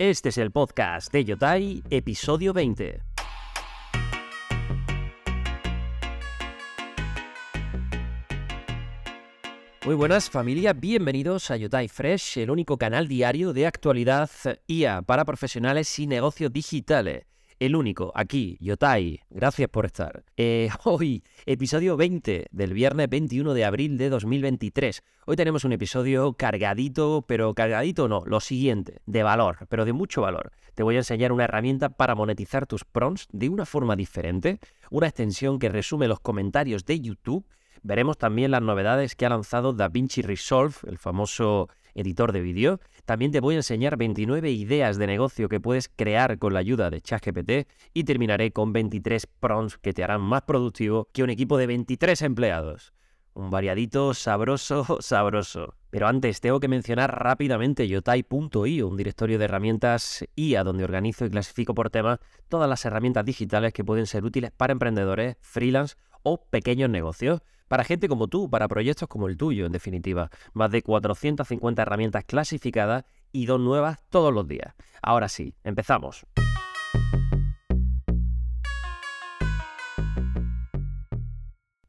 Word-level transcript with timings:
Este 0.00 0.30
es 0.30 0.38
el 0.38 0.50
podcast 0.50 1.12
de 1.12 1.24
Yotai, 1.24 1.84
episodio 1.88 2.52
20. 2.52 3.00
Muy 9.86 9.94
buenas 9.94 10.30
familia, 10.30 10.72
bienvenidos 10.72 11.52
a 11.52 11.56
Yotai 11.56 11.86
Fresh, 11.86 12.38
el 12.38 12.50
único 12.50 12.76
canal 12.76 13.06
diario 13.06 13.52
de 13.52 13.68
actualidad 13.68 14.28
IA 14.66 15.02
para 15.02 15.24
profesionales 15.24 15.96
y 16.00 16.08
negocios 16.08 16.52
digitales 16.52 17.26
el 17.60 17.76
único, 17.76 18.12
aquí, 18.14 18.56
Yotai. 18.60 19.20
Gracias 19.30 19.68
por 19.68 19.86
estar. 19.86 20.24
Eh, 20.36 20.68
hoy, 20.84 21.22
episodio 21.46 21.96
20 21.96 22.46
del 22.50 22.72
viernes 22.74 23.08
21 23.08 23.54
de 23.54 23.64
abril 23.64 23.96
de 23.98 24.08
2023. 24.08 25.02
Hoy 25.26 25.36
tenemos 25.36 25.64
un 25.64 25.72
episodio 25.72 26.34
cargadito, 26.34 27.24
pero 27.26 27.54
cargadito 27.54 28.08
no, 28.08 28.22
lo 28.26 28.40
siguiente, 28.40 29.00
de 29.06 29.22
valor, 29.22 29.66
pero 29.68 29.84
de 29.84 29.92
mucho 29.92 30.22
valor. 30.22 30.52
Te 30.74 30.82
voy 30.82 30.96
a 30.96 30.98
enseñar 30.98 31.32
una 31.32 31.44
herramienta 31.44 31.88
para 31.88 32.14
monetizar 32.14 32.66
tus 32.66 32.84
prompts 32.84 33.28
de 33.32 33.48
una 33.48 33.64
forma 33.64 33.96
diferente, 33.96 34.58
una 34.90 35.06
extensión 35.06 35.58
que 35.58 35.68
resume 35.68 36.08
los 36.08 36.20
comentarios 36.20 36.84
de 36.84 37.00
YouTube. 37.00 37.46
Veremos 37.84 38.16
también 38.16 38.50
las 38.50 38.62
novedades 38.62 39.14
que 39.14 39.26
ha 39.26 39.28
lanzado 39.28 39.74
DaVinci 39.74 40.22
Resolve, 40.22 40.74
el 40.86 40.96
famoso 40.96 41.68
editor 41.94 42.32
de 42.32 42.40
vídeo. 42.40 42.80
También 43.04 43.30
te 43.30 43.40
voy 43.40 43.56
a 43.56 43.58
enseñar 43.58 43.98
29 43.98 44.50
ideas 44.50 44.96
de 44.96 45.06
negocio 45.06 45.50
que 45.50 45.60
puedes 45.60 45.90
crear 45.94 46.38
con 46.38 46.54
la 46.54 46.60
ayuda 46.60 46.88
de 46.88 47.02
ChatGPT 47.02 47.68
y 47.92 48.04
terminaré 48.04 48.52
con 48.52 48.72
23 48.72 49.26
prompts 49.26 49.76
que 49.76 49.92
te 49.92 50.02
harán 50.02 50.22
más 50.22 50.42
productivo 50.42 51.10
que 51.12 51.22
un 51.22 51.28
equipo 51.28 51.58
de 51.58 51.66
23 51.66 52.22
empleados. 52.22 52.94
Un 53.34 53.50
variadito 53.50 54.14
sabroso, 54.14 54.86
sabroso. 55.00 55.74
Pero 55.90 56.08
antes 56.08 56.40
tengo 56.40 56.60
que 56.60 56.68
mencionar 56.68 57.22
rápidamente 57.22 57.86
yotai.io, 57.86 58.88
un 58.88 58.96
directorio 58.96 59.38
de 59.38 59.44
herramientas 59.44 60.24
IA 60.36 60.64
donde 60.64 60.84
organizo 60.84 61.26
y 61.26 61.30
clasifico 61.30 61.74
por 61.74 61.90
tema 61.90 62.18
todas 62.48 62.68
las 62.68 62.82
herramientas 62.86 63.26
digitales 63.26 63.74
que 63.74 63.84
pueden 63.84 64.06
ser 64.06 64.24
útiles 64.24 64.52
para 64.52 64.72
emprendedores, 64.72 65.36
freelance 65.42 65.96
o 66.22 66.46
pequeños 66.46 66.88
negocios. 66.88 67.42
Para 67.68 67.84
gente 67.84 68.08
como 68.08 68.28
tú, 68.28 68.50
para 68.50 68.68
proyectos 68.68 69.08
como 69.08 69.26
el 69.26 69.38
tuyo, 69.38 69.64
en 69.64 69.72
definitiva. 69.72 70.30
Más 70.52 70.70
de 70.70 70.82
450 70.82 71.80
herramientas 71.80 72.24
clasificadas 72.24 73.04
y 73.32 73.46
dos 73.46 73.58
nuevas 73.58 74.00
todos 74.10 74.34
los 74.34 74.46
días. 74.46 74.74
Ahora 75.02 75.28
sí, 75.28 75.54
empezamos. 75.64 76.26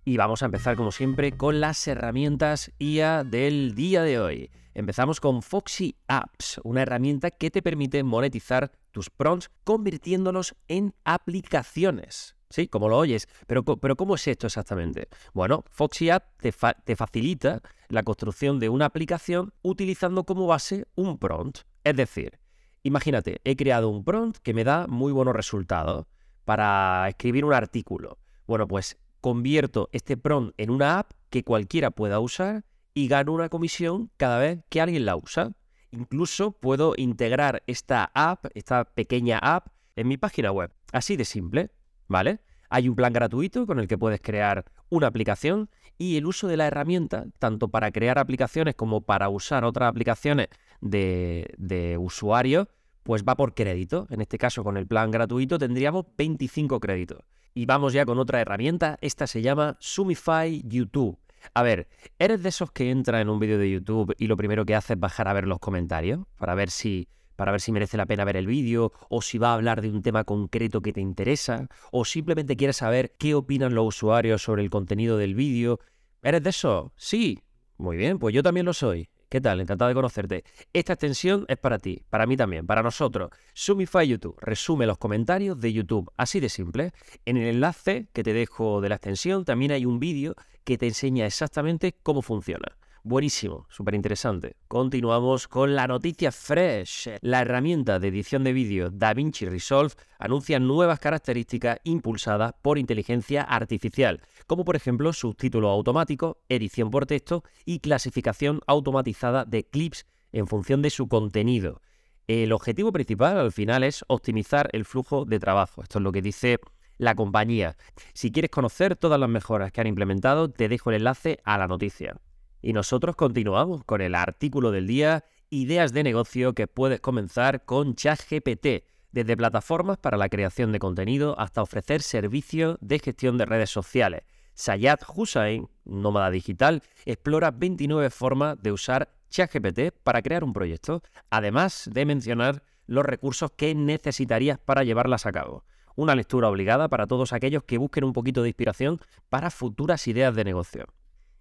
Y 0.05 0.17
vamos 0.17 0.43
a 0.43 0.45
empezar 0.45 0.77
como 0.77 0.91
siempre 0.91 1.35
con 1.35 1.59
las 1.59 1.85
herramientas 1.87 2.71
IA 2.79 3.23
del 3.23 3.75
día 3.75 4.03
de 4.03 4.19
hoy. 4.19 4.51
Empezamos 4.75 5.19
con 5.19 5.41
Foxy 5.41 5.97
Apps, 6.07 6.61
una 6.63 6.83
herramienta 6.83 7.31
que 7.31 7.49
te 7.49 7.61
permite 7.61 8.03
monetizar 8.03 8.71
tus 8.95 9.09
prompts 9.09 9.51
convirtiéndolos 9.65 10.55
en 10.69 10.95
aplicaciones. 11.03 12.37
Sí, 12.49 12.69
como 12.69 12.87
lo 12.87 12.97
oyes. 12.97 13.27
Pero, 13.45 13.65
pero 13.65 13.97
¿cómo 13.97 14.15
es 14.15 14.25
esto 14.25 14.47
exactamente? 14.47 15.09
Bueno, 15.33 15.65
Foxy 15.69 16.09
App 16.09 16.23
te, 16.39 16.53
te 16.85 16.95
facilita 16.95 17.61
la 17.89 18.03
construcción 18.03 18.57
de 18.57 18.69
una 18.69 18.85
aplicación 18.85 19.53
utilizando 19.63 20.23
como 20.23 20.47
base 20.47 20.85
un 20.95 21.17
prompt. 21.17 21.59
Es 21.83 21.97
decir, 21.97 22.39
imagínate, 22.83 23.41
he 23.43 23.57
creado 23.57 23.89
un 23.89 24.05
prompt 24.05 24.37
que 24.37 24.53
me 24.53 24.63
da 24.63 24.87
muy 24.87 25.11
buenos 25.11 25.35
resultados 25.35 26.05
para 26.45 27.05
escribir 27.09 27.43
un 27.43 27.53
artículo. 27.53 28.17
Bueno, 28.47 28.65
pues 28.65 28.97
convierto 29.19 29.89
este 29.91 30.15
prompt 30.15 30.53
en 30.57 30.69
una 30.69 30.99
app 30.99 31.11
que 31.29 31.43
cualquiera 31.43 31.91
pueda 31.91 32.21
usar 32.21 32.63
y 32.93 33.09
gano 33.09 33.33
una 33.33 33.49
comisión 33.49 34.09
cada 34.15 34.39
vez 34.39 34.63
que 34.69 34.79
alguien 34.79 35.03
la 35.03 35.17
usa. 35.17 35.51
Incluso 35.95 36.51
puedo 36.51 36.93
integrar 36.97 37.63
esta 37.67 38.11
app, 38.13 38.45
esta 38.53 38.83
pequeña 38.85 39.39
app, 39.39 39.67
en 39.95 40.07
mi 40.07 40.17
página 40.17 40.51
web. 40.51 40.71
Así 40.91 41.15
de 41.15 41.25
simple. 41.25 41.71
¿vale? 42.07 42.39
Hay 42.69 42.89
un 42.89 42.95
plan 42.95 43.13
gratuito 43.13 43.65
con 43.65 43.79
el 43.79 43.87
que 43.87 43.97
puedes 43.97 44.21
crear 44.21 44.65
una 44.89 45.07
aplicación 45.07 45.69
y 45.97 46.17
el 46.17 46.25
uso 46.25 46.47
de 46.47 46.57
la 46.57 46.67
herramienta, 46.67 47.25
tanto 47.39 47.69
para 47.69 47.91
crear 47.91 48.19
aplicaciones 48.19 48.75
como 48.75 49.01
para 49.01 49.29
usar 49.29 49.63
otras 49.63 49.89
aplicaciones 49.89 50.47
de, 50.81 51.53
de 51.57 51.97
usuario, 51.97 52.67
pues 53.03 53.23
va 53.23 53.35
por 53.35 53.53
crédito. 53.53 54.07
En 54.09 54.21
este 54.21 54.37
caso, 54.37 54.63
con 54.63 54.77
el 54.77 54.87
plan 54.87 55.11
gratuito 55.11 55.57
tendríamos 55.57 56.05
25 56.17 56.79
créditos. 56.79 57.19
Y 57.53 57.65
vamos 57.65 57.93
ya 57.93 58.05
con 58.05 58.19
otra 58.19 58.41
herramienta. 58.41 58.97
Esta 58.99 59.27
se 59.27 59.41
llama 59.41 59.77
Sumify 59.79 60.61
YouTube. 60.65 61.17
A 61.53 61.63
ver, 61.63 61.87
¿eres 62.19 62.43
de 62.43 62.49
esos 62.49 62.71
que 62.71 62.91
entra 62.91 63.21
en 63.21 63.29
un 63.29 63.39
vídeo 63.39 63.57
de 63.57 63.69
YouTube 63.69 64.13
y 64.17 64.27
lo 64.27 64.37
primero 64.37 64.65
que 64.65 64.75
hace 64.75 64.93
es 64.93 64.99
bajar 64.99 65.27
a 65.27 65.33
ver 65.33 65.47
los 65.47 65.59
comentarios? 65.59 66.25
Para 66.37 66.55
ver 66.55 66.69
si 66.69 67.07
para 67.35 67.51
ver 67.51 67.59
si 67.59 67.71
merece 67.71 67.97
la 67.97 68.05
pena 68.05 68.23
ver 68.23 68.37
el 68.37 68.47
vídeo, 68.47 68.93
o 69.09 69.21
si 69.21 69.37
va 69.37 69.51
a 69.51 69.55
hablar 69.55 69.81
de 69.81 69.89
un 69.89 70.01
tema 70.01 70.23
concreto 70.23 70.81
que 70.81 70.93
te 70.93 71.01
interesa, 71.01 71.67
o 71.91 72.05
simplemente 72.05 72.55
quieres 72.55 72.77
saber 72.77 73.11
qué 73.19 73.35
opinan 73.35 73.75
los 73.75 73.87
usuarios 73.87 74.41
sobre 74.41 74.63
el 74.63 74.69
contenido 74.69 75.17
del 75.17 75.35
vídeo. 75.35 75.79
¿Eres 76.21 76.43
de 76.43 76.51
eso? 76.51 76.93
Sí. 76.95 77.39
Muy 77.77 77.97
bien, 77.97 78.19
pues 78.19 78.33
yo 78.33 78.41
también 78.41 78.65
lo 78.65 78.73
soy. 78.73 79.09
¿Qué 79.29 79.41
tal? 79.41 79.59
Encantado 79.59 79.89
de 79.89 79.95
conocerte. 79.95 80.43
Esta 80.71 80.93
extensión 80.93 81.45
es 81.47 81.57
para 81.57 81.79
ti, 81.79 82.03
para 82.09 82.27
mí 82.27 82.37
también, 82.37 82.67
para 82.67 82.83
nosotros. 82.83 83.31
Sumify 83.53 84.07
YouTube 84.07 84.37
resume 84.39 84.85
los 84.85 84.99
comentarios 84.99 85.59
de 85.59 85.73
YouTube, 85.73 86.11
así 86.15 86.39
de 86.39 86.49
simple. 86.49 86.91
En 87.25 87.37
el 87.37 87.47
enlace 87.47 88.07
que 88.13 88.23
te 88.23 88.33
dejo 88.33 88.81
de 88.81 88.89
la 88.89 88.95
extensión 88.95 89.43
también 89.43 89.71
hay 89.71 89.85
un 89.85 89.99
vídeo 89.99 90.35
que 90.63 90.77
te 90.77 90.87
enseña 90.87 91.25
exactamente 91.25 91.95
cómo 92.03 92.21
funciona. 92.21 92.77
Buenísimo, 93.07 93.67
súper 93.69 93.93
interesante. 93.93 94.55
Continuamos 94.67 95.47
con 95.47 95.75
la 95.75 95.85
noticia 95.85 96.31
fresh. 96.31 97.19
La 97.21 97.41
herramienta 97.41 97.99
de 97.99 98.07
edición 98.07 98.43
de 98.43 98.51
vídeo 98.51 98.89
DaVinci 98.89 99.45
Resolve 99.45 99.93
anuncia 100.17 100.59
nuevas 100.59 100.99
características 100.99 101.77
impulsadas 101.83 102.53
por 102.63 102.79
inteligencia 102.79 103.43
artificial, 103.43 104.23
como 104.47 104.65
por 104.65 104.75
ejemplo 104.75 105.13
subtítulo 105.13 105.69
automático, 105.69 106.39
edición 106.49 106.89
por 106.89 107.05
texto 107.05 107.43
y 107.63 107.77
clasificación 107.77 108.61
automatizada 108.65 109.45
de 109.45 109.65
clips 109.65 110.07
en 110.31 110.47
función 110.47 110.81
de 110.81 110.89
su 110.89 111.07
contenido. 111.07 111.83
El 112.25 112.51
objetivo 112.53 112.91
principal 112.91 113.37
al 113.37 113.51
final 113.51 113.83
es 113.83 114.03
optimizar 114.07 114.67
el 114.73 114.83
flujo 114.83 115.25
de 115.25 115.39
trabajo. 115.39 115.83
Esto 115.83 115.99
es 115.99 116.03
lo 116.03 116.11
que 116.11 116.23
dice 116.23 116.57
la 116.97 117.13
compañía. 117.13 117.77
Si 118.15 118.31
quieres 118.31 118.49
conocer 118.49 118.95
todas 118.95 119.19
las 119.19 119.29
mejoras 119.29 119.71
que 119.71 119.81
han 119.81 119.85
implementado, 119.85 120.49
te 120.49 120.67
dejo 120.67 120.89
el 120.89 120.95
enlace 120.95 121.39
a 121.43 121.59
la 121.59 121.67
noticia. 121.67 122.19
Y 122.65 122.73
nosotros 122.73 123.15
continuamos 123.15 123.83
con 123.83 124.01
el 124.01 124.15
artículo 124.15 124.71
del 124.71 124.87
día, 124.87 125.23
ideas 125.51 125.93
de 125.93 126.01
negocio 126.01 126.55
que 126.55 126.65
puedes 126.65 126.99
comenzar 126.99 127.63
con 127.63 127.93
ChatGPT, 127.93 128.87
desde 129.11 129.37
plataformas 129.37 129.99
para 129.99 130.17
la 130.17 130.29
creación 130.29 130.71
de 130.71 130.79
contenido 130.79 131.39
hasta 131.39 131.61
ofrecer 131.61 132.01
servicios 132.01 132.79
de 132.81 132.97
gestión 132.97 133.37
de 133.37 133.45
redes 133.45 133.69
sociales. 133.69 134.23
Sayat 134.55 135.03
Hussain, 135.15 135.69
nómada 135.83 136.31
digital, 136.31 136.81
explora 137.05 137.51
29 137.51 138.09
formas 138.09 138.59
de 138.59 138.71
usar 138.71 139.13
ChatGPT 139.29 139.91
para 140.03 140.23
crear 140.23 140.43
un 140.43 140.51
proyecto, 140.53 141.03
además 141.29 141.87
de 141.93 142.03
mencionar 142.07 142.63
los 142.87 143.05
recursos 143.05 143.51
que 143.51 143.75
necesitarías 143.75 144.57
para 144.57 144.83
llevarlas 144.83 145.27
a 145.27 145.31
cabo. 145.31 145.65
Una 145.95 146.15
lectura 146.15 146.49
obligada 146.49 146.89
para 146.89 147.05
todos 147.05 147.31
aquellos 147.31 147.61
que 147.61 147.77
busquen 147.77 148.05
un 148.05 148.13
poquito 148.13 148.41
de 148.41 148.49
inspiración 148.49 148.99
para 149.29 149.51
futuras 149.51 150.07
ideas 150.07 150.33
de 150.33 150.45
negocio. 150.45 150.87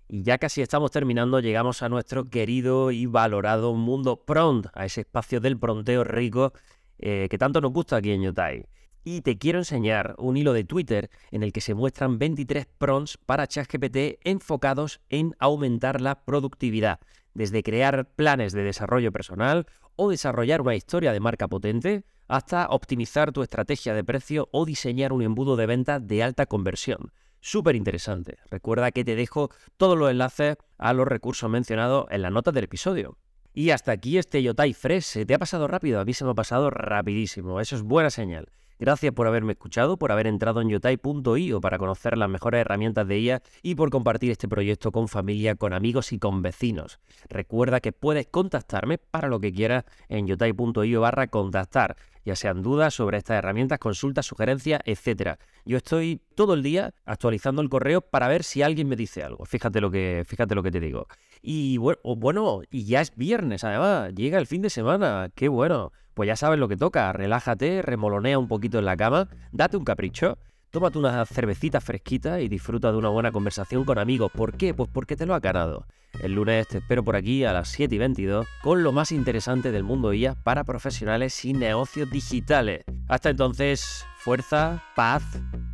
Y 0.08 0.22
ya 0.22 0.38
casi 0.38 0.60
estamos 0.60 0.90
terminando, 0.90 1.40
llegamos 1.40 1.82
a 1.82 1.88
nuestro 1.88 2.26
querido 2.26 2.90
y 2.90 3.06
valorado 3.06 3.72
mundo 3.74 4.22
prompt, 4.24 4.68
a 4.74 4.84
ese 4.84 5.00
espacio 5.00 5.40
del 5.40 5.58
pronteo 5.58 6.04
rico 6.04 6.52
eh, 6.98 7.26
que 7.30 7.38
tanto 7.38 7.60
nos 7.60 7.72
gusta 7.72 7.96
aquí 7.96 8.10
en 8.10 8.22
Yotai. 8.22 8.66
Y 9.02 9.22
te 9.22 9.38
quiero 9.38 9.58
enseñar 9.58 10.14
un 10.18 10.36
hilo 10.36 10.52
de 10.52 10.64
Twitter 10.64 11.10
en 11.30 11.42
el 11.42 11.52
que 11.52 11.60
se 11.60 11.74
muestran 11.74 12.18
23 12.18 12.66
prompts 12.78 13.18
para 13.18 13.46
ChatGPT 13.46 14.18
enfocados 14.24 15.00
en 15.08 15.34
aumentar 15.38 16.00
la 16.00 16.24
productividad, 16.24 17.00
desde 17.32 17.62
crear 17.62 18.08
planes 18.14 18.52
de 18.52 18.62
desarrollo 18.62 19.10
personal 19.10 19.66
o 19.96 20.10
desarrollar 20.10 20.60
una 20.60 20.74
historia 20.74 21.12
de 21.12 21.20
marca 21.20 21.48
potente, 21.48 22.04
hasta 22.28 22.68
optimizar 22.68 23.32
tu 23.32 23.42
estrategia 23.42 23.94
de 23.94 24.04
precio 24.04 24.48
o 24.52 24.64
diseñar 24.64 25.12
un 25.12 25.22
embudo 25.22 25.56
de 25.56 25.66
venta 25.66 26.00
de 26.00 26.22
alta 26.22 26.46
conversión 26.46 27.12
súper 27.44 27.76
interesante. 27.76 28.38
Recuerda 28.50 28.90
que 28.90 29.04
te 29.04 29.14
dejo 29.14 29.50
todos 29.76 29.98
los 29.98 30.10
enlaces 30.10 30.56
a 30.78 30.94
los 30.94 31.06
recursos 31.06 31.50
mencionados 31.50 32.06
en 32.10 32.22
las 32.22 32.32
notas 32.32 32.54
del 32.54 32.64
episodio. 32.64 33.18
Y 33.52 33.70
hasta 33.70 33.92
aquí 33.92 34.16
este 34.18 34.42
Yotai 34.42 34.72
Fresh. 34.72 35.04
¿Se 35.04 35.26
te 35.26 35.34
ha 35.34 35.38
pasado 35.38 35.68
rápido? 35.68 36.00
A 36.00 36.04
mí 36.04 36.14
se 36.14 36.24
me 36.24 36.30
ha 36.30 36.34
pasado 36.34 36.70
rapidísimo. 36.70 37.60
Eso 37.60 37.76
es 37.76 37.82
buena 37.82 38.10
señal. 38.10 38.48
Gracias 38.78 39.12
por 39.12 39.26
haberme 39.26 39.52
escuchado, 39.52 39.96
por 39.96 40.12
haber 40.12 40.26
entrado 40.26 40.60
en 40.60 40.68
yotai.io 40.68 41.60
para 41.60 41.78
conocer 41.78 42.18
las 42.18 42.28
mejores 42.28 42.60
herramientas 42.60 43.06
de 43.06 43.16
ella 43.16 43.42
y 43.62 43.74
por 43.74 43.90
compartir 43.90 44.30
este 44.30 44.48
proyecto 44.48 44.92
con 44.92 45.08
familia, 45.08 45.54
con 45.54 45.72
amigos 45.72 46.12
y 46.12 46.18
con 46.18 46.42
vecinos. 46.42 46.98
Recuerda 47.28 47.80
que 47.80 47.92
puedes 47.92 48.26
contactarme 48.26 48.98
para 48.98 49.28
lo 49.28 49.40
que 49.40 49.52
quieras 49.52 49.84
en 50.08 50.26
yotai.io 50.26 51.00
barra 51.00 51.28
contactar 51.28 51.96
ya 52.24 52.36
sean 52.36 52.62
dudas 52.62 52.94
sobre 52.94 53.18
estas 53.18 53.38
herramientas, 53.38 53.78
consultas, 53.78 54.26
sugerencias, 54.26 54.80
etcétera. 54.84 55.38
Yo 55.64 55.76
estoy 55.76 56.22
todo 56.34 56.54
el 56.54 56.62
día 56.62 56.94
actualizando 57.04 57.60
el 57.60 57.68
correo 57.68 58.00
para 58.00 58.28
ver 58.28 58.44
si 58.44 58.62
alguien 58.62 58.88
me 58.88 58.96
dice 58.96 59.22
algo. 59.22 59.44
Fíjate 59.44 59.80
lo 59.80 59.90
que, 59.90 60.24
fíjate 60.26 60.54
lo 60.54 60.62
que 60.62 60.70
te 60.70 60.80
digo. 60.80 61.06
Y 61.42 61.76
bueno, 61.76 62.00
bueno, 62.16 62.62
y 62.70 62.84
ya 62.84 63.02
es 63.02 63.14
viernes, 63.14 63.64
además, 63.64 64.14
llega 64.14 64.38
el 64.38 64.46
fin 64.46 64.62
de 64.62 64.70
semana. 64.70 65.30
Qué 65.34 65.48
bueno. 65.48 65.92
Pues 66.14 66.28
ya 66.28 66.36
sabes 66.36 66.58
lo 66.58 66.68
que 66.68 66.76
toca, 66.76 67.12
relájate, 67.12 67.82
remolonea 67.82 68.38
un 68.38 68.48
poquito 68.48 68.78
en 68.78 68.84
la 68.84 68.96
cama, 68.96 69.28
date 69.52 69.76
un 69.76 69.84
capricho, 69.84 70.38
tómate 70.70 70.98
una 70.98 71.26
cervecita 71.26 71.80
fresquita 71.80 72.40
y 72.40 72.48
disfruta 72.48 72.92
de 72.92 72.98
una 72.98 73.08
buena 73.08 73.32
conversación 73.32 73.84
con 73.84 73.98
amigos. 73.98 74.30
¿Por 74.32 74.56
qué? 74.56 74.74
Pues 74.74 74.88
porque 74.92 75.16
te 75.16 75.26
lo 75.26 75.34
ha 75.34 75.40
ganado. 75.40 75.86
El 76.20 76.34
lunes 76.34 76.68
te 76.68 76.78
espero 76.78 77.04
por 77.04 77.16
aquí 77.16 77.44
a 77.44 77.52
las 77.52 77.68
7 77.68 77.96
y 77.96 77.98
22 77.98 78.46
con 78.62 78.82
lo 78.84 78.92
más 78.92 79.10
interesante 79.10 79.72
del 79.72 79.82
mundo 79.82 80.12
IA 80.12 80.34
para 80.34 80.64
profesionales 80.64 81.44
y 81.44 81.52
negocios 81.52 82.10
digitales. 82.10 82.84
Hasta 83.08 83.30
entonces, 83.30 84.06
fuerza, 84.18 84.82
paz 84.94 85.24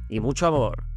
y 0.09 0.21
mucho 0.21 0.47
amor. 0.47 0.90